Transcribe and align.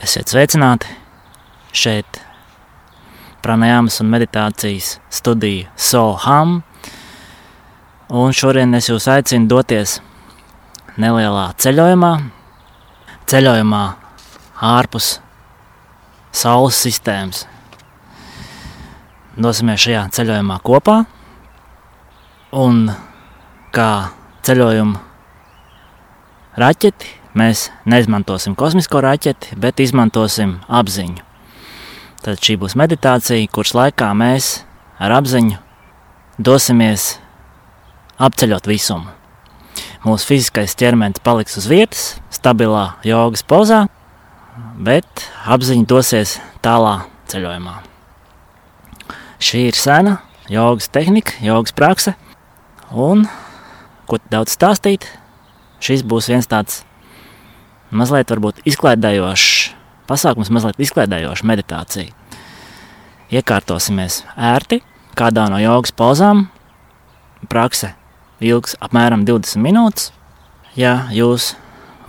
Esiet 0.00 0.30
sveicināti 0.32 0.88
šeit, 1.76 2.22
pranajāmas 3.44 3.98
un 4.00 4.08
meditācijas 4.08 4.94
studija 5.12 5.68
Soham. 5.76 6.62
Un 8.08 8.32
šodien 8.32 8.72
es 8.78 8.88
jūs 8.88 9.10
aicinu 9.12 9.50
doties 9.50 9.98
nelielā 10.96 11.50
ceļojumā, 11.60 12.14
ceļojumā 13.28 13.82
ārpus 14.70 15.10
Saules 16.32 16.80
sistēmas. 16.80 17.44
Dosimies 19.36 19.84
šajā 19.84 20.08
ceļojumā 20.16 20.60
kopā 20.64 20.98
un 22.64 22.86
kā 23.76 23.92
ceļojuma 24.48 25.08
raķeti 26.64 27.19
mēs 27.36 27.68
neizmantosim 27.88 28.56
kosmisko 28.58 29.02
raķeti, 29.04 29.56
bet 29.60 29.80
izmantosim 29.80 30.58
apziņu. 30.68 31.22
Tad 32.20 32.42
šī 32.44 32.58
būs 32.60 32.76
meditācija, 32.76 33.48
kuras 33.52 33.72
laikā 33.76 34.10
mēs 34.16 34.50
ar 35.00 35.14
apziņu 35.16 35.56
dosimies 36.40 37.14
apceļot 38.20 38.68
visumu. 38.68 39.08
Mūsu 40.04 40.28
fiziskais 40.28 40.76
ķermenis 40.80 41.22
paliks 41.24 41.58
uz 41.60 41.68
vietas, 41.68 42.04
stabilā 42.32 42.96
jogas 43.04 43.44
pozā, 43.44 43.84
bet 44.80 45.26
apziņa 45.48 45.88
dosies 45.88 46.38
tālā 46.64 47.02
ceļojumā. 47.32 47.78
Šī 49.40 49.66
ir 49.70 49.76
sena 49.76 50.18
jogas 50.52 50.90
tehnika, 50.92 51.38
jogas 51.44 51.72
prakse, 51.76 52.16
un 52.92 53.24
ko 54.08 54.18
daudz 54.32 54.56
stāstīt, 54.56 55.06
šis 55.80 56.04
būs 56.04 56.28
viens 56.32 56.48
tāds 56.50 56.82
mazliet 57.90 58.32
izklaidējošs 58.64 59.74
pasākums, 60.10 60.50
mazliet 60.50 60.80
izklaidējoša 60.82 61.46
meditācija. 61.46 62.14
Iekārtosimies 63.30 64.24
ērti 64.34 64.80
kādā 65.18 65.46
no 65.50 65.60
jogas 65.62 65.94
pozām. 65.94 66.48
Prakse 67.50 67.94
ilgs 68.42 68.76
apmēram 68.82 69.24
20 69.28 69.62
minūtes. 69.62 70.10
Ja 70.78 71.06
jūs 71.14 71.54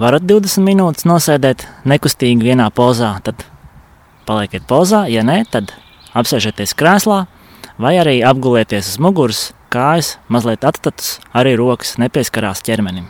varat 0.01 0.25
20 0.25 0.65
minūtes 0.65 1.05
nosēdēt 1.09 1.67
nekustīgi 1.85 2.51
vienā 2.51 2.69
pozā, 2.73 3.13
tad 3.23 3.45
palieciet 4.25 4.65
pozā. 4.69 5.05
Ja 5.11 5.25
nē, 5.27 5.43
tad 5.51 5.73
apsēžieties 6.17 6.75
krēslā 6.77 7.25
vai 7.81 7.95
arī 8.01 8.19
apgulieties 8.25 8.93
uz 8.93 9.01
muguras, 9.01 9.47
kājas 9.73 10.17
mazliet 10.31 10.65
atstatus, 10.67 11.19
arī 11.33 11.55
rokas 11.59 11.97
nepieskarās 12.01 12.63
ķermenim. 12.65 13.09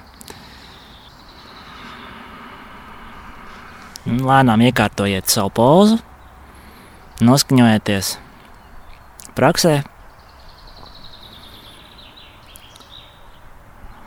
Lēnām 4.01 4.63
iekārtojiet 4.65 5.29
savu 5.29 5.51
pozu, 5.53 5.99
noskaņojieties 7.21 8.15
praksē, 9.37 9.75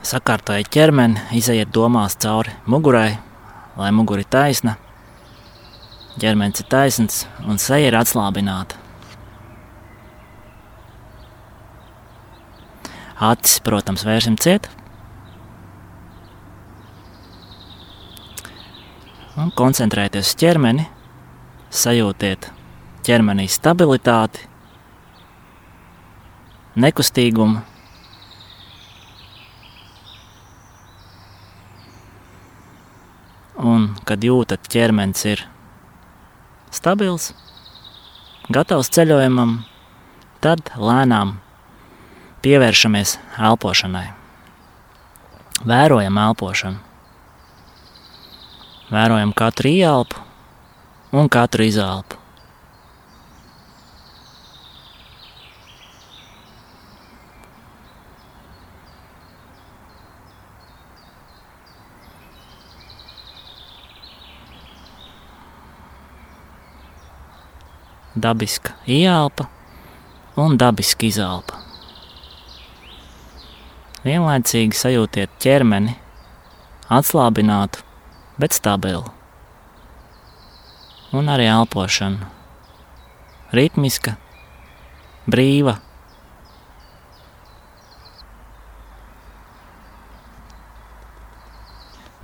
sakārtojiet 0.02 0.72
ķermeni, 0.74 1.22
izejiet 1.38 1.70
domās 1.70 2.18
cauri 2.18 2.56
mugurai, 2.66 3.20
lai 3.78 3.92
mugura 3.94 4.26
ir 4.26 4.30
taisna, 4.34 4.74
ķermenis 6.18 6.64
ir 6.64 6.70
taisns 6.74 7.22
un 7.46 7.62
seja 7.62 7.92
ir 7.92 7.98
atslābināta. 8.02 8.80
Acis, 13.14 13.60
protams, 13.62 14.02
vērsim 14.02 14.34
ciet. 14.42 14.66
Un 19.40 19.50
koncentrēties 19.54 20.30
uz 20.30 20.38
ķermeni, 20.38 20.86
sajūtiet 21.74 22.50
ķermenī 23.04 23.46
stabilitāti, 23.50 24.46
nekustīgumu. 26.80 27.62
Un, 33.64 33.90
kad 34.04 34.24
jūtat, 34.24 34.66
ķermenis 34.68 35.24
ir 35.30 35.44
stabils, 36.74 37.30
gatavs 38.52 38.90
ceļojumam, 38.92 39.62
tad 40.44 40.74
lēnām 40.76 41.38
pievēršamies 42.44 43.16
elpošanai. 43.40 44.08
Vērojam 45.64 46.18
elpošanu. 46.26 46.93
Vērojam 48.92 49.30
katru 49.32 49.70
ieelpu 49.72 50.20
un 51.16 51.28
katru 51.28 51.64
izelpu. 51.64 52.18
Dabiska 68.14 68.76
ieelpa 68.86 69.48
un 70.36 70.58
dabiska 70.60 71.08
izelpa. 71.08 71.56
Vienlaicīgi 74.04 74.76
sajūtiet 74.76 75.40
ķermeni 75.40 75.96
atslābinātu 76.92 77.80
bet 78.40 78.54
stabila. 78.56 79.06
Un 81.14 81.30
arī 81.30 81.46
elpošana. 81.46 82.30
Ritmiska, 83.54 84.16
brīva. 85.30 85.76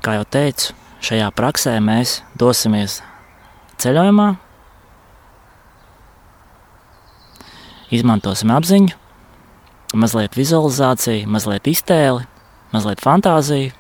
Kā 0.01 0.17
jau 0.17 0.25
teicu, 0.27 0.75
šajā 1.05 1.29
praksē 1.37 1.77
mēs 1.85 2.21
dosimies 2.41 2.99
ceļojumā, 3.81 4.31
izmantosim 7.95 8.51
apziņu, 8.55 8.97
mazliet 9.95 10.39
vizualizāciju, 10.39 11.29
mazliet 11.31 11.69
iztēli, 11.71 12.27
mazliet 12.75 13.03
fantāziju 13.05 13.77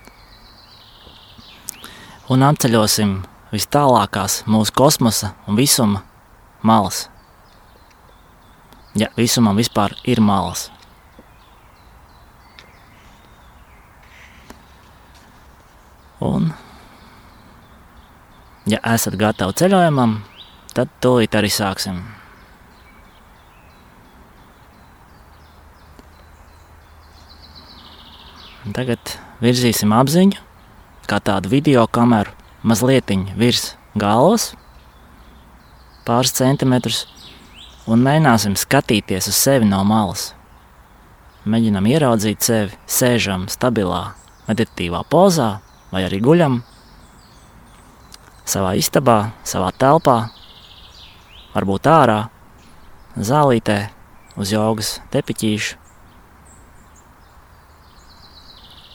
un 2.30 2.44
apceļosim 2.46 3.14
vis 3.50 3.66
tālākās 3.74 4.44
mūsu 4.46 4.74
kosmosa 4.78 5.32
un 5.50 5.56
visuma 5.58 6.04
malas. 6.62 7.08
Ja 8.94 9.08
visumam 9.16 9.58
vispār 9.58 9.96
ir 10.06 10.22
malas. 10.22 10.68
Un, 16.20 16.50
ja 18.68 18.78
esat 18.92 19.16
gatavi 19.18 19.56
ceļojumam, 19.56 20.18
tad 20.76 20.92
tūlīt 21.02 21.34
arī 21.38 21.50
sāksim. 21.50 22.02
Tagad 28.76 29.16
virzīsim 29.42 29.96
apziņu 29.96 30.49
kā 31.10 31.18
tādu 31.18 31.50
video 31.50 31.88
kameru 31.90 32.30
mazliet 32.62 33.10
virs 33.34 33.72
galvas, 33.98 34.52
pāris 36.06 36.30
centimetrus, 36.36 37.06
un 37.90 38.04
mēģināsim 38.04 38.54
skatīties 38.54 39.26
uz 39.26 39.34
sevi 39.34 39.66
no 39.66 39.82
malas. 39.84 40.34
Mēģinām 41.50 41.88
ieraudzīt 41.90 42.46
sevi, 42.46 42.76
sēžam 42.86 43.48
stabilā, 43.50 44.12
meditatīvā 44.46 45.00
pozā, 45.10 45.48
vai 45.90 46.04
arī 46.06 46.20
guļam 46.22 46.60
savā 48.46 48.76
istabā, 48.78 49.32
savā 49.42 49.72
telpā, 49.74 50.18
varbūt 51.56 51.90
ārā, 51.90 52.20
zālītē, 53.16 53.80
uz 54.38 54.54
jogas 54.54 55.00
tepiķīšu. 55.10 55.78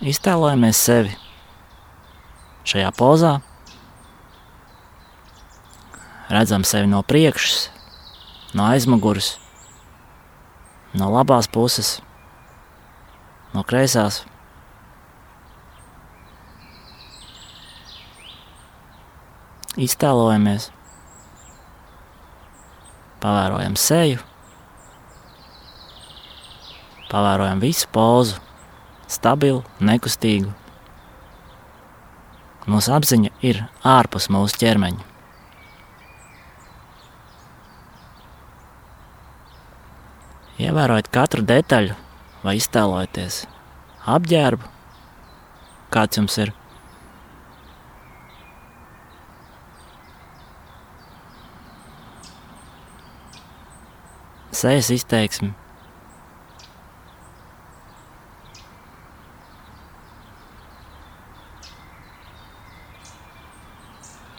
Iztēlojamies 0.05 0.79
sevi 0.79 1.15
šajā 2.65 2.89
pozā. 2.97 3.37
Redzam 6.25 6.65
sevi 6.65 6.89
no 6.89 7.03
priekšas, 7.05 7.69
no 8.57 8.65
aizmugures, 8.71 9.35
no 10.97 11.11
labās 11.13 11.45
puses, 11.45 11.99
no 13.53 13.61
kreisās. 13.67 14.23
Iztēlojamies, 19.75 20.69
pavērojam 23.21 23.75
seju, 23.77 24.23
pavērojam 27.11 27.61
visu 27.61 27.89
pozu, 27.93 28.39
stabilu, 29.11 29.65
nekustīgu. 29.83 30.64
Mūsu 32.65 32.95
apziņa 32.95 33.29
ir 33.45 33.59
ārpus 33.85 34.25
mūsu 34.33 34.57
ķermeņa. 34.63 35.03
Ievērojiet 40.65 41.11
katru 41.13 41.43
detaļu, 41.45 41.93
vai 42.41 42.55
iztēlojieties 42.57 43.43
apģērbu, 44.15 44.71
kāds 45.93 46.17
jums 46.21 46.37
ir. 46.41 46.53
Sēžas 54.55 54.93
izteiksme. 54.95 55.64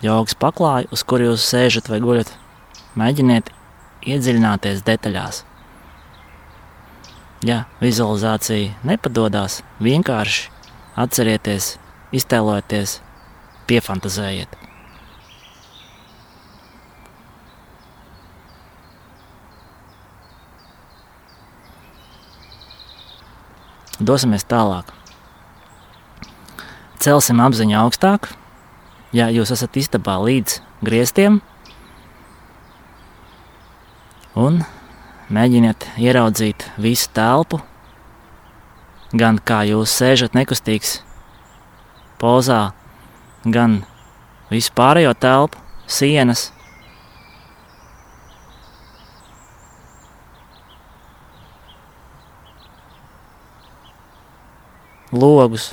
Jogas 0.06 0.36
paklāju, 0.38 0.90
uz 0.94 1.02
kuru 1.02 1.32
jūs 1.32 1.44
sēžat 1.50 1.88
vai 1.90 1.98
guļat, 2.04 2.28
mēģiniet 3.00 3.48
iedziļināties 4.06 4.84
detaļās. 4.86 5.40
Ja 7.46 7.64
vizualizācija 7.80 8.76
nepadodas, 8.86 9.60
vienkārši 9.82 10.46
atcerieties, 11.02 11.74
iztēlojieties, 12.14 13.00
piefantazējiet. 13.66 14.54
Dosimies 23.96 24.44
tālāk. 24.44 24.92
Celsim 27.00 27.40
apziņu 27.40 27.78
augstāk. 27.80 28.28
Ja 29.14 29.28
jūs 29.30 29.52
esat 29.54 29.76
istabā 29.78 30.16
līdz 30.18 30.58
griestiem, 30.84 31.38
un 34.34 34.58
mēģiniet 35.32 35.86
ieraudzīt 36.02 36.66
visu 36.82 37.08
telpu, 37.14 37.60
gan 39.16 39.38
kā 39.38 39.62
jūs 39.68 39.94
sēžat 39.94 40.34
nekustīgs 40.36 40.98
pozā, 42.20 42.72
gan 43.46 43.84
visu 44.50 44.74
pārējo 44.76 45.14
telpu, 45.14 45.62
sienas. 45.86 46.50
Logus, 55.16 55.70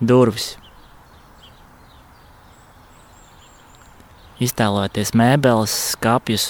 durvis. 0.00 0.61
Iztēlojieties 4.42 5.12
mēbeles, 5.18 5.72
skāpjus, 5.92 6.46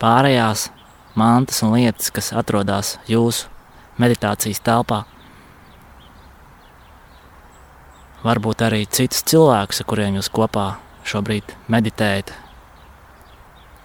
pārējās 0.00 0.70
mantas 1.18 1.60
un 1.66 1.74
lietas, 1.76 2.12
kas 2.14 2.32
atrodas 2.32 2.94
jūsu 3.10 3.50
meditācijas 4.00 4.62
telpā. 4.64 5.02
Varbūt 8.22 8.62
arī 8.62 8.84
citus 8.86 9.24
cilvēkus, 9.26 9.82
ar 9.82 9.90
kuriem 9.90 10.16
jūs 10.20 10.30
kopā 10.32 10.68
šobrīd 11.10 11.56
meditējat 11.74 12.32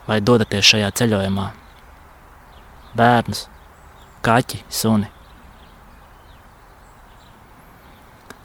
vai 0.08 0.22
dodaties 0.22 0.72
šajā 0.72 0.94
ceļojumā. 1.02 1.50
Bērnus, 2.98 3.48
kaķi, 4.26 4.64
suni. 4.70 5.17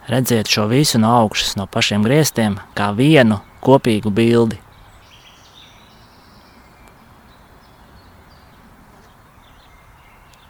Redziet 0.07 0.49
šo 0.51 0.67
visu 0.67 0.99
no 0.99 1.13
augšas, 1.21 1.55
no 1.55 1.67
pašiem 1.67 2.03
griestiem, 2.03 2.57
kā 2.75 2.89
vienu 2.95 3.39
kopīgu 3.63 4.11
bildi. 4.11 4.59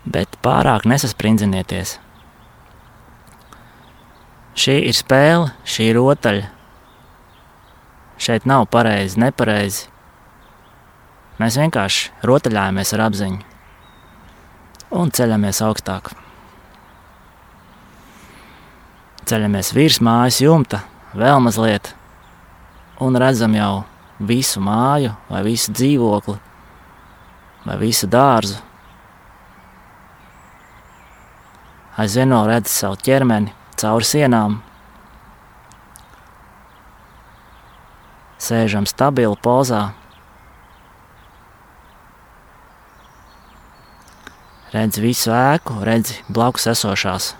Bet 0.03 0.39
pārāk 0.43 0.87
nesasprindzinieties. 0.89 1.99
Šī 4.57 4.79
ir 4.89 4.97
spēle, 4.97 5.53
šī 5.65 5.89
ir 5.91 5.97
rotaļa. 5.97 6.49
Šeit 8.23 8.45
nav 8.49 8.67
pareizi, 8.73 9.21
nepareizi. 9.21 9.89
Mēs 11.41 11.57
vienkārši 11.61 12.13
rotaļājamies 12.29 12.93
ar 12.93 13.07
apziņu 13.07 13.41
un 14.93 15.09
ceļamies 15.09 15.61
augstāk. 15.65 16.22
Ceļamies 19.23 19.69
virs 19.71 20.01
mājas 20.03 20.41
jumta, 20.43 20.81
vēl 21.15 21.37
mazliet, 21.45 21.93
un 22.99 23.15
redzam 23.15 23.53
jau 23.55 23.85
visu 24.19 24.59
māju, 24.59 25.13
vai 25.29 25.43
visu 25.45 25.71
dzīvokli, 25.71 26.35
vai 27.63 27.77
visu 27.79 28.09
dārzu. 28.11 28.57
Aizvien 32.03 32.33
vēl 32.35 32.49
redz 32.49 32.73
savu 32.73 32.97
ķermeni 32.99 33.53
cauri 33.79 34.09
sienām. 34.09 34.57
Sēžam 38.43 38.89
stabili 38.89 39.39
pozā. 39.39 39.85
Redz 44.73 44.99
visu 44.99 45.31
ēku, 45.31 45.77
redz 45.85 46.17
blakus 46.27 46.67
esošās 46.73 47.31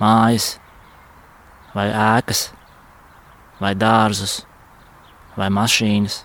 mājas, 0.00 0.54
vai 1.74 1.90
ēkas, 1.92 2.48
vai 3.60 3.74
dārzus, 3.76 4.40
vai 5.36 5.50
mašīnas. 5.52 6.22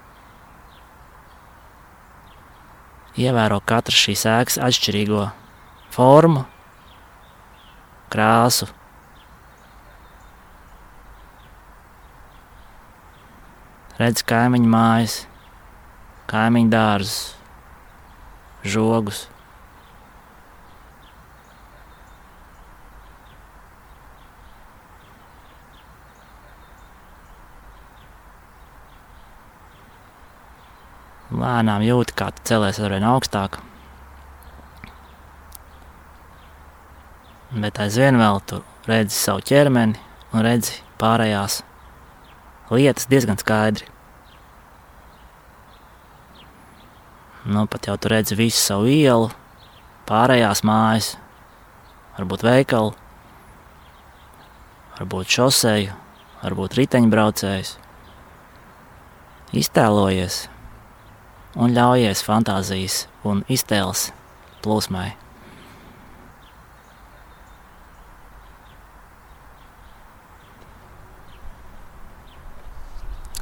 Ievēro 3.16 3.62
katru 3.64 3.96
šīs 3.96 4.26
ēkas 4.28 4.58
atšķirīgo 4.60 5.28
formu, 5.96 6.44
krāsu. 8.12 8.68
Redz 13.96 14.26
kaimiņu 14.28 14.68
mājas, 14.68 15.22
kaimiņu 16.28 16.72
dārzus, 16.74 17.22
žogus. 18.68 19.30
Lēnām 31.34 31.82
jūti, 31.82 32.14
kā 32.14 32.30
tu 32.36 32.44
celies 32.46 32.78
ar 32.78 32.94
vien 32.94 33.06
augstāk. 33.10 33.58
Bet 37.56 37.80
aizvien 37.82 38.20
vēl 38.20 38.42
tu 38.46 38.62
redzi 38.86 39.16
savu 39.18 39.42
ķermeni 39.48 39.98
un 40.34 40.44
redzi 40.46 40.82
pārējās 41.02 41.64
lietas 42.70 43.10
diezgan 43.10 43.40
skaidri. 43.42 43.88
Nu, 47.46 47.66
pat 47.70 47.86
jau 47.88 47.98
tu 48.02 48.10
redzi 48.10 48.38
visu 48.38 48.58
savu 48.58 48.90
ielu, 48.90 49.30
pārējās 50.10 50.64
mājas, 50.66 51.12
varbūt 52.18 52.46
veikalu, 52.46 52.96
varbūt 54.98 55.38
šoseju, 55.38 55.94
varbūt 56.42 56.78
riteņbraucējs. 56.80 57.76
Iztēlojies, 59.56 60.40
un 61.56 61.76
ļaujies 61.76 62.24
fantāzijas 62.26 63.06
un 63.24 63.44
iztēles 63.52 64.10
plūsmai. 64.64 65.14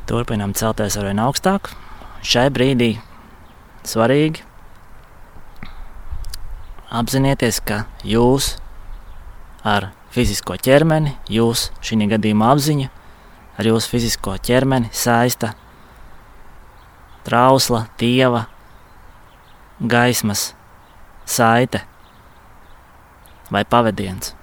Turpinām 0.09 0.53
celties 0.53 0.97
ar 0.99 1.07
vien 1.09 1.21
augstāk. 1.23 1.71
Šai 2.23 2.49
brīdī 2.53 2.91
svarīgi 3.87 4.43
apzināties, 6.93 7.59
ka 7.65 7.83
jūs 8.05 8.53
ar 9.65 9.89
fizisko 10.13 10.59
ķermeni, 10.61 11.15
jūs 11.31 11.71
šī 11.81 11.97
gadījumā 12.13 12.51
apziņa 12.53 12.91
ar 13.57 13.69
jūsu 13.69 13.89
fizisko 13.95 14.37
ķermeni 14.43 14.91
saista 14.93 15.55
trausla, 17.23 17.85
dieva, 17.99 18.45
gaismas, 19.79 20.53
saite 21.25 21.81
vai 23.51 23.63
pavadiens. 23.65 24.35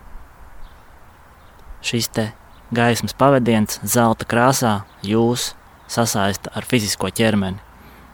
Šis 1.82 2.08
te 2.12 2.30
gaismas 2.74 3.16
pavadiens 3.16 3.80
zelta 3.84 4.26
krāsā 4.28 4.80
jūs 5.02 5.54
sasaista 5.90 6.52
ar 6.54 6.66
fizisko 6.68 7.10
ķermeni, 7.10 7.58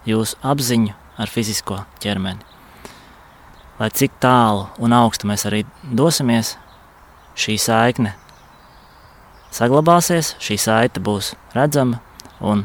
jūsu 0.09 0.39
apziņu 0.43 0.95
ar 1.19 1.33
fizisko 1.33 1.83
ķermeni. 2.01 2.41
Lai 3.77 3.91
cik 3.93 4.15
tālu 4.23 4.71
un 4.81 4.95
augstu 4.97 5.29
mēs 5.29 5.45
arī 5.49 5.65
dosimies, 5.85 6.55
šī 7.37 7.59
saikne 7.61 8.15
saglabāsies, 9.53 10.35
šī 10.41 10.57
saite 10.61 11.03
būs 11.05 11.35
redzama 11.53 12.01
un 12.41 12.65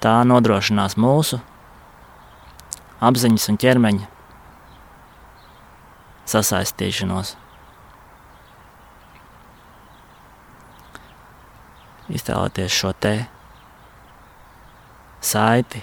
Tā 0.00 0.14
nodrošinās 0.24 0.94
mūsu 0.96 1.36
apziņas 3.04 3.48
un 3.52 3.58
ķermeņa 3.60 4.06
sasaistīšanos. 6.30 7.34
Iztēloties 12.10 12.74
šo 12.74 12.92
te 12.96 13.12
saiti 15.20 15.82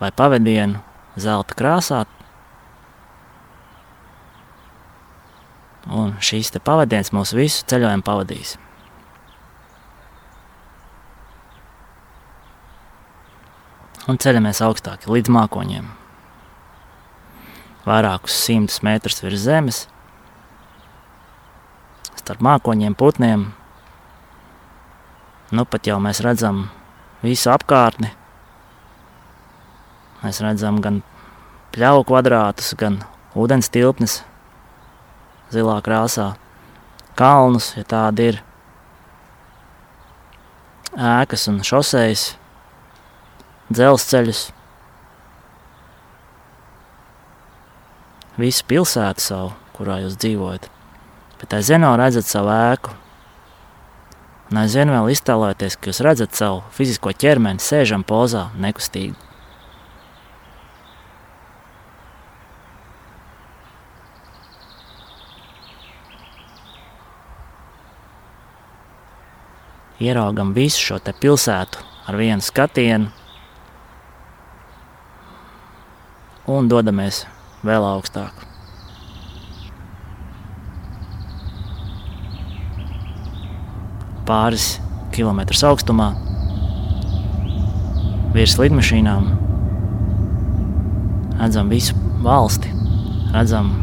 vai 0.00 0.10
pavadienu 0.14 0.82
zelta 1.16 1.56
krāsā. 1.58 2.02
Un 5.92 6.14
šīs 6.22 6.52
pavadienas 6.62 7.10
mūsu 7.16 7.40
visu 7.40 7.64
ceļojumu 7.72 8.06
pavadīs. 8.06 8.54
Un 14.10 14.18
ceļamies 14.18 14.62
augstāk 14.64 15.06
līdz 15.06 15.30
mākoņiem. 15.30 15.90
Vairākus 17.86 18.38
simtus 18.46 18.80
metrus 18.86 19.22
virs 19.22 19.44
zemes, 19.44 19.84
starp 22.16 22.42
mākoņiem, 22.42 22.96
putniem. 22.98 23.50
Nu 25.52 25.66
pat 25.68 25.86
jau 25.86 26.00
mēs 26.02 26.22
redzam 26.24 26.66
visu 27.22 27.50
apkārtni, 27.52 28.10
Mēs 30.22 30.38
redzam 30.38 30.76
gan 30.78 31.00
pļauju 31.74 32.04
kvadrātus, 32.06 32.76
gan 32.78 33.00
ūdens 33.34 33.66
tilpnes 33.74 34.20
zilā 35.50 35.80
krāsā, 35.82 36.28
kalnus, 37.18 37.72
ja 37.74 37.82
tādi 37.82 38.28
ir, 38.30 38.38
ēkas 40.94 41.48
un 41.50 41.58
šoseis, 41.66 42.36
dzelzceļus. 43.70 44.42
Visu 48.40 48.66
pilsētu 48.66 49.22
savu, 49.22 49.50
kurā 49.76 50.00
jūs 50.02 50.16
dzīvojat, 50.18 50.70
bet 51.42 51.58
aizvien 51.58 51.84
vēl 51.84 51.98
redzat 52.00 52.26
savu 52.26 52.50
ēku. 52.54 52.94
Un 54.52 54.62
aizvien 54.64 54.90
vēl 54.92 55.12
iztēloties, 55.12 55.76
ka 55.76 55.92
jūs 55.92 56.02
redzat 56.04 56.34
savu 56.36 56.64
fizisko 56.74 57.12
ķermeni, 57.14 57.62
sēžam 57.62 58.02
pozā, 58.08 58.48
nekustīgi. 58.60 59.14
ieraugam 70.02 70.52
visu 70.54 70.80
šo 70.82 70.98
pilsētu 71.20 71.82
ar 72.10 72.18
vienu 72.18 72.42
skatienu 72.42 73.10
un 76.50 76.68
dodamies 76.70 77.22
vēl 77.62 77.84
augstāk. 77.86 78.46
Pāris 84.26 84.76
kilometrus 85.14 85.62
augstumā, 85.66 86.12
virs 88.34 88.56
lidmašīnām, 88.58 89.28
redzam 91.42 91.72
visu 91.72 91.98
valsti, 92.24 92.70
redzam 93.34 93.74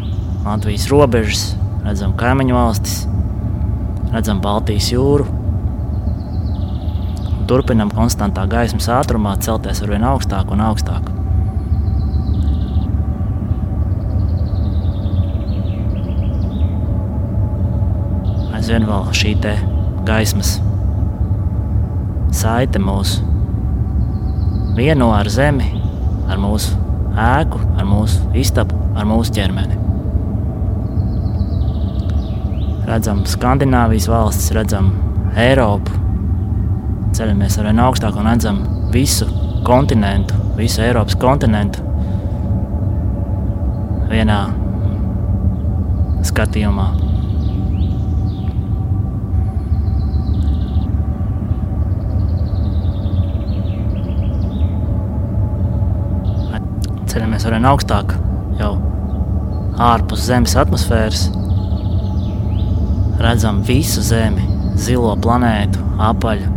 Latvijas 0.45 0.87
robežas, 0.91 1.43
redzam 1.83 2.15
kaimiņu 2.17 2.55
valstis, 2.55 3.03
redzam 4.15 4.39
Baltijas 4.41 4.89
jūru 4.93 5.27
turpinām 7.49 7.89
konstantā 7.89 8.43
gaismas 8.49 8.89
ātrumā 8.93 9.33
celties 9.41 9.81
ar 9.81 9.95
vien 9.95 10.05
augstāk 10.05 10.51
un 10.53 10.61
augstāk. 10.67 11.18
Aizvien 18.69 18.85
vēl 18.85 19.05
šī 19.17 19.29
gaismas 20.05 20.49
saite 22.37 22.77
mūsu 22.77 23.23
vieno 24.77 25.07
ar 25.09 25.25
zemi, 25.33 25.71
ar 26.29 26.37
mūsu 26.37 26.77
ēku, 27.17 27.63
ar 27.81 27.87
mūsu 27.89 28.29
istabu, 28.37 28.77
ar 28.93 29.09
mūsu 29.09 29.33
ķermeni. 29.39 29.79
Redzam 32.91 33.25
Skandināvijas 33.25 34.05
valstis, 34.13 34.53
redzam 34.53 34.93
Eiropu, 35.33 35.97
ceļamies 37.17 37.57
ar 37.57 37.71
vien 37.71 37.85
augstāk 37.89 38.21
un 38.21 38.29
redzam 38.29 38.61
visu 38.93 39.25
kontinentu, 39.65 40.37
visu 40.61 40.85
Eiropas 40.85 41.17
kontinentu 41.17 41.81
vienā 44.13 44.43
skatījumā. 46.29 47.08
Ceļamies 57.09 57.41
ar 57.47 57.55
vien 57.55 57.65
augstāk, 57.65 58.11
jau 58.59 58.75
ārpus 59.81 60.27
Zemes 60.27 60.53
atmosfēras. 60.61 61.23
Redzam 63.17 63.63
visu 63.65 64.03
Zemi, 64.05 64.43
zilo 64.77 65.15
planētu, 65.17 65.81
apaļu, 66.05 66.51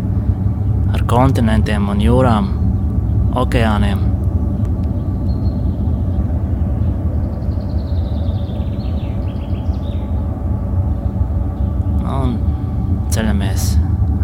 ar 0.93 1.05
kontinentiem 1.09 1.89
un 1.89 2.03
jūrām, 2.05 2.51
okeāniem. 3.41 4.05
Un 12.13 12.37
ceļamies 13.17 13.67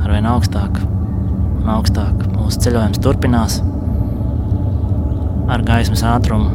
ar 0.04 0.12
vien 0.12 0.28
augstāk 0.34 0.76
un 0.84 1.72
augstāk. 1.78 2.28
Mūsu 2.36 2.66
ceļojums 2.68 3.00
turpinās 3.08 3.62
ar 5.48 5.64
gaismas 5.66 6.04
ātrumu. 6.06 6.52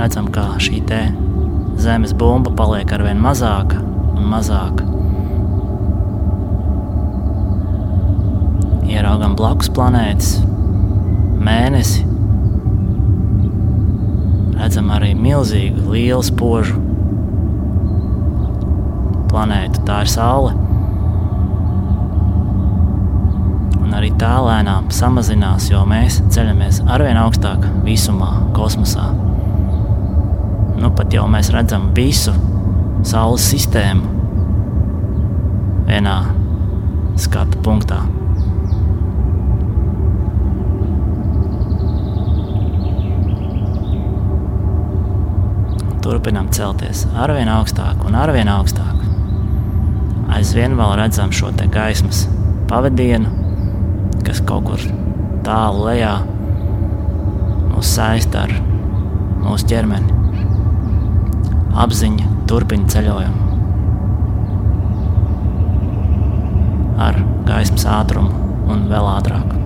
Redzam, 0.00 0.30
kā 0.32 0.46
šī 0.62 0.80
zemes 1.80 2.14
bumba 2.16 2.52
paliek 2.56 2.92
ar 2.92 3.04
vien 3.04 3.20
mazāka 3.20 3.82
un 4.16 4.24
mazāka. 4.30 4.90
ieraugām 8.90 9.36
blakus 9.38 9.70
planētas, 9.72 10.34
mēnesi. 11.40 12.04
Redzam 14.58 14.90
arī 14.92 15.14
milzīgu, 15.16 15.86
lielu 15.94 16.24
spožu 16.26 16.76
planētu. 19.30 19.84
Tā 19.88 20.02
ir 20.04 20.10
Saule. 20.10 20.52
Un 23.80 23.94
arī 24.10 24.18
tā 24.18 24.40
lēnām 24.42 24.90
samazinās, 24.90 25.70
jo 25.70 25.84
mēs 25.86 26.20
ceļamies 26.30 26.82
arvien 26.88 27.16
augstāk 27.16 27.62
visumā, 27.84 28.50
kosmosā. 28.54 29.12
Nu, 30.80 30.90
pat 30.90 31.12
jau 31.12 31.28
mēs 31.28 31.50
redzam 31.52 31.92
visu 31.94 32.32
Saules 33.02 33.42
sistēmu 33.50 34.02
vienā 35.86 36.34
skatu 37.16 37.58
punktā. 37.62 38.06
turpinām 46.00 46.48
celties 46.50 47.04
arvien 47.14 47.46
augstāk 47.48 48.00
un 48.08 48.16
arvien 48.16 48.48
augstāk. 48.48 48.96
Aizvien 50.32 50.74
vēl 50.74 50.96
redzam 50.96 51.30
šo 51.30 51.52
gaismas 51.70 52.26
pavadienu, 52.66 53.39
kas 54.30 54.44
kaut 54.46 54.62
kur 54.68 54.82
tālu 55.42 55.88
lejā 55.88 56.12
mūs 57.72 57.88
saista 57.96 58.44
ar 58.46 58.52
mūsu 59.42 59.66
ķermeni. 59.72 60.18
Apziņa 61.80 62.28
turpina 62.50 62.86
ceļojumu 62.92 63.48
ar 67.00 67.18
gaismas 67.48 67.88
ātrumu 67.90 68.70
un 68.70 68.86
vēl 68.92 69.10
ātrāk. 69.16 69.56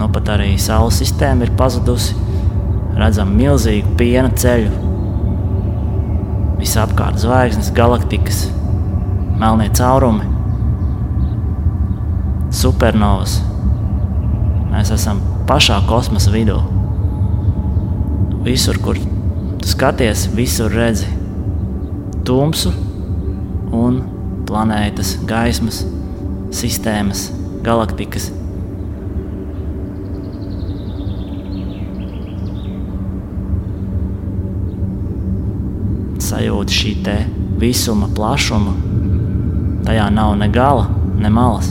Nu, 0.00 0.10
pat 0.10 0.34
arī 0.34 0.50
Saules 0.58 0.98
sistēma 0.98 1.46
ir 1.46 1.54
pazudusi. 1.58 2.18
Redzam 2.98 3.36
milzīgu 3.38 3.94
piena 4.00 4.34
ceļu. 4.34 4.74
Visapkārt 6.58 7.20
zvaigznes, 7.20 7.70
galaktikas, 7.76 8.46
melnie 9.40 9.68
caurumi, 9.76 10.24
supernovas. 12.52 13.38
Mēs 14.72 14.92
esam 14.94 15.20
pašā 15.48 15.82
kosmosa 15.88 16.32
vidū. 16.34 16.56
Visur, 18.46 18.78
kur 18.82 18.98
skaties, 19.66 20.28
visur 20.36 20.72
redzi 20.72 21.08
tumsu 22.26 22.72
un 23.74 24.00
planētas, 24.46 25.16
gaismas, 25.28 25.82
sistēmas, 26.54 27.28
galaktikas. 27.66 28.30
Sajūta 36.26 36.74
šī 36.74 36.92
te 37.06 37.16
visuma 37.60 38.08
plašuma, 38.14 38.74
tajā 39.86 40.10
nav 40.10 40.34
ne 40.38 40.48
gala, 40.50 40.88
ne 41.18 41.30
malas. 41.30 41.70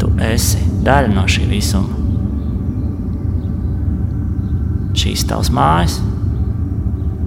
Tu 0.00 0.08
esi 0.24 0.60
daļa 0.84 1.12
no 1.12 1.26
šī 1.28 1.46
visuma. 1.50 1.98
Šīs 5.00 5.24
tavs 5.28 5.52
mājas, 5.54 5.98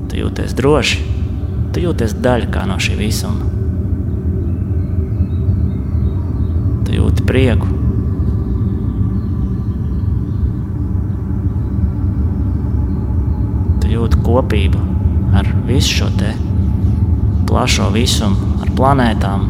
tu 0.10 0.20
jūties 0.20 0.56
droši, 0.58 1.04
tu 1.74 1.84
jūties 1.86 2.16
daļa 2.26 2.66
no 2.70 2.80
šī 2.82 2.98
visuma. 3.00 3.52
Tu 6.84 6.98
jūti 6.98 7.26
prieku. 7.30 7.70
Tu 13.82 13.94
jūti 13.94 14.26
kopību 14.26 14.82
ar 15.38 15.54
visu 15.70 16.02
šo 16.02 16.10
te 16.18 16.34
plašo 17.54 17.92
visumu, 17.94 18.36
ar 18.66 18.70
planētām, 18.74 19.44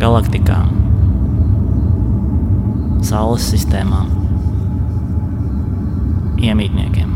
galaktikām, 0.00 0.72
Saules 3.04 3.50
sistēmām, 3.52 4.08
iemītniekiem. 6.40 7.15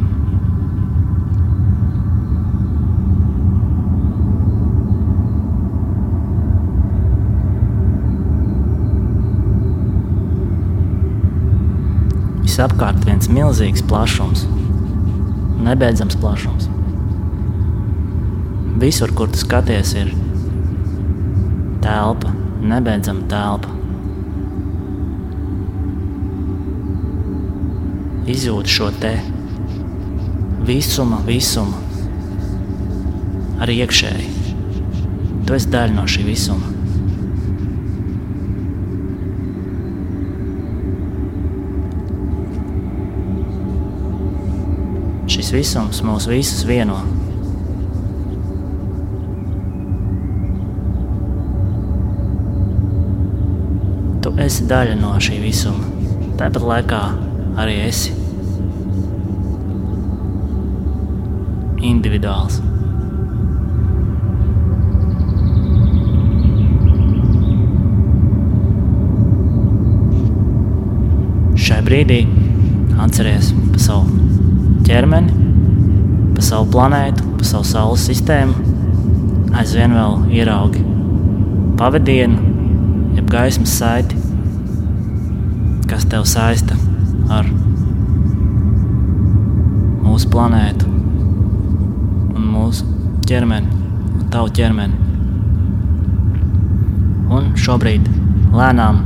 Visapkārt 12.60 13.06
viens 13.08 13.24
milzīgs 13.32 13.80
plašums, 13.88 14.42
nebeidzams 15.64 16.12
plašums. 16.20 16.66
Visur, 18.82 19.14
kur 19.16 19.30
tu 19.32 19.40
skaties, 19.40 19.94
ir 19.96 20.10
telpa, 21.80 22.34
nebeidzama 22.60 23.24
telpa. 23.32 23.72
Izjūt 28.34 28.68
šo 28.74 28.90
te 29.00 29.14
visuma, 30.68 31.22
visumu 31.30 31.80
arī 33.64 33.80
iekšēji. 33.86 34.28
Tu 35.48 35.56
esi 35.56 35.72
daļa 35.72 35.96
no 35.96 36.04
šī 36.04 36.28
visuma. 36.28 36.69
Šis 45.40 45.54
visums 45.54 45.98
mūs 46.04 46.26
visus 46.28 46.66
vieno. 46.68 46.98
Tu 54.20 54.34
esi 54.44 54.66
daļa 54.68 54.98
no 55.00 55.14
šī 55.16 55.38
visuma. 55.40 55.88
Tāpat 56.36 56.66
laikā 56.68 56.98
arī 57.64 57.78
esi 57.86 58.12
individuāls. 61.88 62.60
Šai 71.56 71.80
brīdī 71.88 72.20
atceries 73.00 73.54
savu 73.80 74.20
ķermeni, 74.90 75.30
par 76.34 76.42
savu 76.42 76.66
planētu, 76.74 77.26
par 77.38 77.46
savu 77.46 77.66
saules 77.68 78.06
sistēmu. 78.10 78.54
Aizvien 79.60 79.94
vēl 79.94 80.16
ieraugi 80.34 80.82
pavadienu, 81.78 82.38
jeb 83.14 83.30
gaismas 83.30 83.72
saiti, 83.78 84.18
kas 85.90 86.06
tev 86.10 86.26
saista 86.26 86.78
ar 87.30 87.46
mūsu 90.02 90.30
planētu 90.32 90.90
un 92.34 92.50
mūsu 92.50 92.86
ķermeni, 93.30 93.70
un 94.18 94.28
tavu 94.34 94.50
ķermeni. 94.58 95.06
Un 97.30 97.52
šobrīd 97.58 98.08
lēnām 98.50 99.04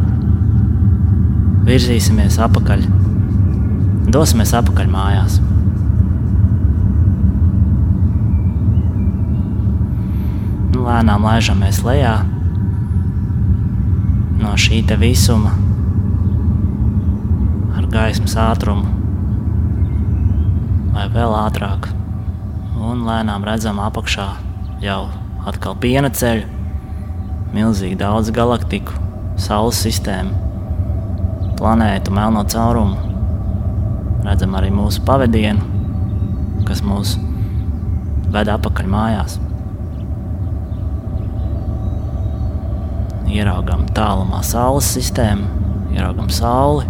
virzīsimies 1.69 2.41
atpakaļ, 2.47 2.87
dosimies 4.13 4.57
atpakaļ 4.57 4.89
mājās. 4.93 5.43
Lēnām 10.85 11.23
laižamies 11.25 11.79
lejā 11.81 12.19
no 14.37 14.51
šī 14.61 14.83
visuma 15.01 15.55
ar 17.79 17.87
gaismas 17.89 18.35
ātrumu, 18.37 18.91
vai 20.93 21.07
vēl 21.15 21.37
ātrāk. 21.39 21.89
Un 22.85 23.07
lēnām 23.09 23.47
redzam 23.49 23.81
apakšā 23.81 24.27
jau 24.85 25.07
atkal 25.49 25.79
piena 25.81 26.11
ceļu, 26.13 26.45
milzīgi 27.57 27.97
daudz 28.05 28.29
galaktiku, 28.37 28.93
saules 29.41 29.81
sistēmu, 29.87 30.37
planētu, 31.57 32.13
melno 32.13 32.45
caurumu. 32.45 33.01
Redzam 34.29 34.61
arī 34.61 34.69
mūsu 34.75 35.01
pavadienu, 35.09 35.65
kas 36.69 36.85
mūs 36.85 37.17
ved 38.37 38.53
atpakaļ 38.59 38.95
mājās. 38.99 39.44
Ieraugām 43.35 43.87
tālumā 43.95 44.41
Saules 44.47 44.87
sistēmu, 44.95 45.49
ieraugām 45.95 46.31
Sauli 46.31 46.87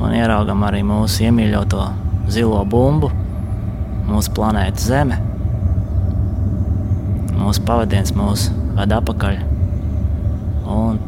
un 0.00 0.14
ieraugām 0.16 0.62
arī 0.64 0.80
mūsu 0.86 1.26
iemīļoto 1.26 1.84
zilo 2.32 2.60
bumbu, 2.68 3.10
mūsu 4.08 4.32
planētu 4.36 4.84
Zeme. 4.84 5.18
Mūsu 7.40 7.64
pavadiens 7.66 8.12
mūs 8.16 8.48
ved 8.76 8.92
atpakaļ 8.96 9.40
un 10.70 11.00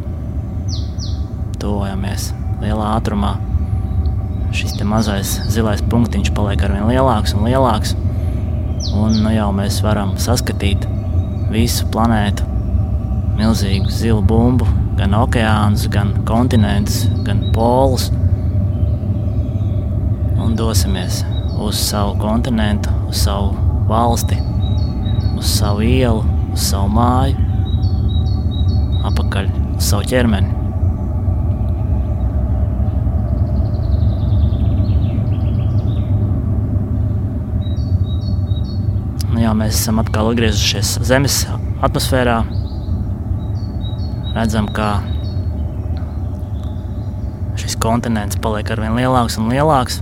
tuvojamies 1.63 2.31
lielā 2.63 2.95
ātrumā. 2.97 3.35
Šis 4.53 4.75
mazais 4.85 5.39
zilais 5.53 5.81
punktiņš 5.93 6.33
paliek 6.37 6.65
ar 6.65 6.75
vien 6.77 6.89
lielāks 6.91 7.37
un 7.37 7.47
lielāks. 7.49 7.95
Un 8.93 9.21
nu 9.25 9.33
jau 9.33 9.49
mēs 9.57 9.79
varam 9.85 10.17
saskatīt 10.21 10.85
visu 11.53 11.87
planētu 11.93 12.49
milzīgu 13.43 13.91
zilu 13.91 14.23
bumbu, 14.23 14.67
gan 14.99 15.17
okeānus, 15.19 15.89
gan 15.91 16.13
kontinentus, 16.29 17.09
gan 17.27 17.41
polus. 17.55 18.11
Un 20.39 20.55
dosimies 20.59 21.23
uz 21.59 21.81
savu 21.81 22.15
kontinentu, 22.23 22.93
uz 23.11 23.25
savu 23.25 23.51
valsti, 23.91 24.39
uz 25.39 25.51
savu 25.59 25.83
ielu, 25.83 26.23
uz 26.55 26.69
savu 26.71 26.93
māju, 26.95 27.35
atpakaļ 29.11 29.51
uz 29.75 29.91
savu 29.91 30.07
ķermeni. 30.07 30.59
Nu 39.33 39.43
jā, 39.43 39.55
mēs 39.57 39.81
esam 39.81 39.99
atkal 40.03 40.31
atgriezušies 40.31 41.01
Zemes 41.09 41.43
atmosfērā 41.83 42.43
redzam, 44.35 44.69
ka 44.73 45.01
šis 47.61 47.77
kontinents 47.81 48.39
paliek 48.43 48.71
ar 48.73 48.81
vien 48.83 48.97
lielāks 48.97 49.39
un 49.41 49.53
lielāks. 49.53 50.01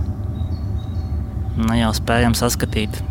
Nu, 1.59 1.73
jau 1.75 1.91
spējam 1.93 2.35
saskatīt 2.37 3.01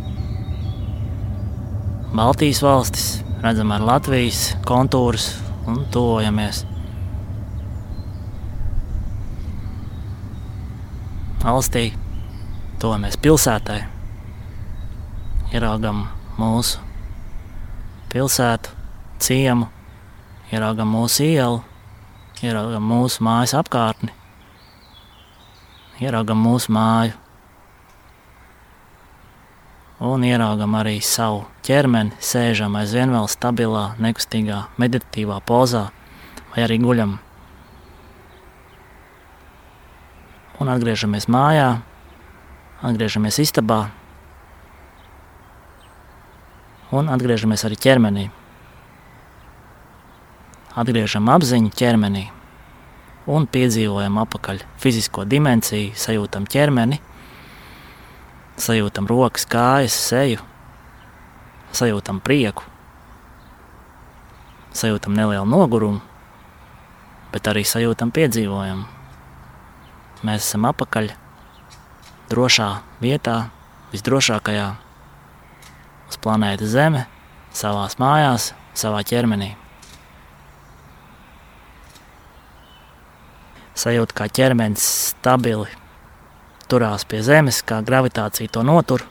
Baltijas 2.11 2.63
valstis, 2.65 3.09
redzam 3.45 3.71
ar 3.71 3.85
Latvijas 3.87 4.57
kontūrus 4.67 5.29
un 5.71 5.85
tojamies. 5.95 6.65
Valstī 11.45 11.85
tojamies 12.83 13.17
pilsētai, 13.23 13.79
ieraugam 15.55 16.03
mūsu 16.41 16.83
pilsētu, 18.11 18.75
ciemu 19.23 19.71
ieraugam 20.51 20.91
mūsu 20.91 21.25
ielu, 21.29 21.61
ieraugam 22.43 22.87
mūsu 22.91 23.23
mājas 23.23 23.55
apkārtni, 23.59 24.11
ieraugam 26.03 26.41
mūsu 26.43 26.73
māju, 26.75 27.15
un 30.01 30.25
ieraugam 30.25 30.75
arī 30.81 30.97
savu 31.05 31.45
ķermeni, 31.67 32.17
sēžam 32.25 32.79
aizvien 32.81 33.13
vēl 33.15 33.29
stabilā, 33.31 33.85
nekustīgā, 34.01 34.65
meditatīvā 34.81 35.39
pozā, 35.47 35.91
vai 36.55 36.65
arī 36.65 36.81
guļam. 36.83 37.19
Un 40.61 40.69
atgriežamies 40.69 41.29
mājā, 41.31 41.71
atgriežamies 42.85 43.39
istabā, 43.45 43.87
un 46.91 47.09
atgriežamies 47.13 47.65
arī 47.69 47.79
ķermenī. 47.81 48.29
Atgriežam 50.81 51.29
apziņu 51.29 51.75
ķermenī 51.77 52.23
un 53.29 53.45
piedzīvojam 53.51 54.17
apakaļ 54.23 54.63
fizisko 54.81 55.27
dimensiju, 55.29 55.93
sajūtam 55.99 56.47
ķermeni, 56.49 56.97
sajūtam 58.61 59.09
rokas, 59.11 59.45
kājas, 59.51 59.97
seju, 60.09 60.41
sajūtam 61.77 62.23
prieku, 62.25 62.65
sajūtam 64.73 65.15
nelielu 65.19 65.45
nogurumu, 65.45 66.01
bet 67.35 67.53
arī 67.53 67.67
sajūtam 67.69 68.15
piedzīvojumu. 68.17 68.89
Mēs 70.25 70.45
esam 70.45 70.67
apakaļ 70.73 71.13
drošā 72.33 72.71
vietā, 73.05 73.39
visdrošākajā 73.93 74.69
uz 76.09 76.21
planētas 76.25 76.73
Zeme, 76.73 77.07
savās 77.53 78.01
mājās, 78.01 78.53
savā 78.77 79.05
ķermenī. 79.07 79.60
Sajūta, 83.79 84.17
kā 84.17 84.27
ķermenis 84.29 84.87
stabili 85.13 85.69
turās 86.71 87.07
pie 87.09 87.23
zemes, 87.27 87.63
kā 87.67 87.81
gravitācija 87.87 88.51
to 88.53 88.63
notur, 88.67 89.05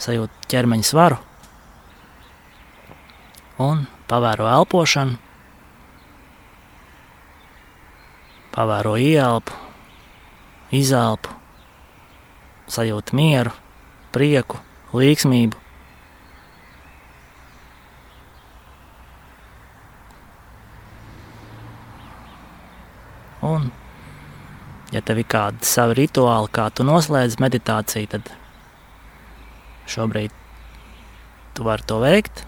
sajūta 0.00 0.50
ķermeņa 0.52 0.86
svaru 0.86 1.18
un 3.62 3.86
pavēro 4.08 4.48
elpošanu, 4.52 5.16
pavēro 8.56 8.96
ieelpu, 9.00 9.56
izelpu, 10.76 11.32
sajūta 12.72 13.16
mieru, 13.16 13.52
prieku, 14.12 14.60
līksmību. 14.96 15.64
Un 23.46 23.68
ja 24.96 25.04
tev 25.04 25.20
ir 25.20 25.28
kādi 25.28 25.68
savi 25.68 25.98
rituāli, 26.00 26.48
kā 26.56 26.70
tu 26.72 26.86
noslēdz 26.88 27.36
meditāciju, 27.42 28.08
tad 28.14 28.30
šobrīd 29.92 30.32
tu 31.56 31.66
vari 31.66 31.84
to 31.88 32.00
veikt. 32.00 32.44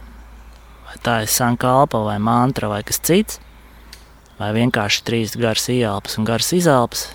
Vai 0.89 0.97
tā 1.05 1.19
ir 1.25 1.29
sankalpa, 1.29 2.01
vai 2.07 2.17
mantra, 2.23 2.71
vai 2.73 2.81
kas 2.89 3.01
cits, 3.05 3.41
vai 4.39 4.55
vienkārši 4.57 5.05
trīs 5.05 5.37
garas 5.37 5.69
ieelpas 5.69 6.17
un 6.17 6.29
garas 6.29 6.49
izelpas. 6.57 7.09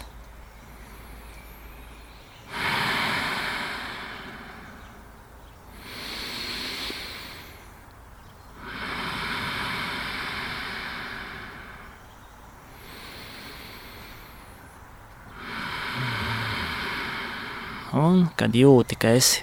Un, 18.14 18.28
kad 18.38 18.54
jūti, 18.54 18.98
ka 19.00 19.16
esi 19.18 19.42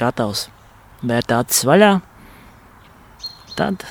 gatavs 0.00 0.48
vērt 1.06 1.30
acis 1.36 1.62
vaļā, 1.68 1.90
tad 3.54 3.84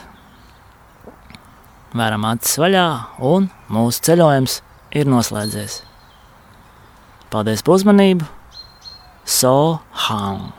vēram 1.95 2.27
acis 2.27 2.59
vaļā 2.59 2.85
un 3.31 3.47
mūsu 3.71 4.03
ceļojums 4.09 4.59
ir 4.99 5.07
noslēdzies. 5.15 5.81
Paldies 7.31 7.63
par 7.63 7.79
uzmanību! 7.79 8.27
So 9.29 9.79
Hang! 10.09 10.58